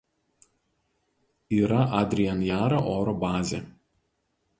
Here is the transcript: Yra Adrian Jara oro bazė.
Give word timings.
Yra 1.57 1.81
Adrian 1.97 2.41
Jara 2.47 2.79
oro 2.95 3.15
bazė. 3.25 3.61